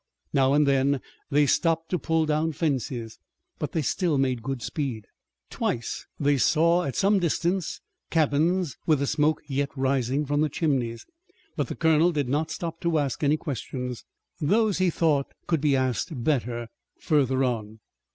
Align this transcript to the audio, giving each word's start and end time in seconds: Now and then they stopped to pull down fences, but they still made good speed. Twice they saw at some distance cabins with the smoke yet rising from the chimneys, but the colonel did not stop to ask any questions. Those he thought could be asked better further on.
Now 0.33 0.53
and 0.53 0.65
then 0.67 0.99
they 1.29 1.45
stopped 1.45 1.89
to 1.91 1.99
pull 1.99 2.25
down 2.25 2.53
fences, 2.53 3.19
but 3.59 3.73
they 3.73 3.83
still 3.83 4.17
made 4.17 4.41
good 4.41 4.63
speed. 4.63 5.05
Twice 5.51 6.07
they 6.19 6.37
saw 6.39 6.85
at 6.85 6.95
some 6.95 7.19
distance 7.19 7.81
cabins 8.09 8.77
with 8.87 8.97
the 8.97 9.05
smoke 9.05 9.43
yet 9.45 9.69
rising 9.77 10.25
from 10.25 10.41
the 10.41 10.49
chimneys, 10.49 11.05
but 11.55 11.67
the 11.67 11.75
colonel 11.75 12.11
did 12.11 12.29
not 12.29 12.49
stop 12.49 12.81
to 12.81 12.97
ask 12.97 13.23
any 13.23 13.37
questions. 13.37 14.03
Those 14.39 14.79
he 14.79 14.89
thought 14.89 15.35
could 15.45 15.61
be 15.61 15.75
asked 15.75 16.23
better 16.23 16.69
further 16.99 17.43
on. 17.43 17.79